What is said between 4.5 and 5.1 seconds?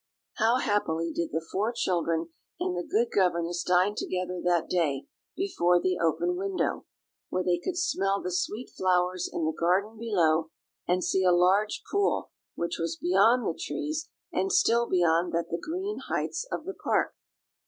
day